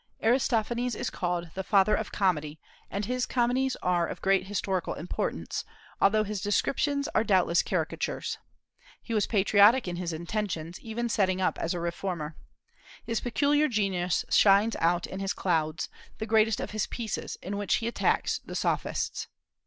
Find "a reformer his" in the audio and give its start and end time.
11.75-13.21